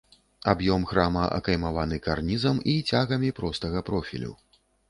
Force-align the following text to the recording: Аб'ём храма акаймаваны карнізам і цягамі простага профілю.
Аб'ём 0.53 0.85
храма 0.91 1.25
акаймаваны 1.37 2.01
карнізам 2.07 2.57
і 2.75 2.77
цягамі 2.93 3.33
простага 3.41 3.87
профілю. 3.93 4.33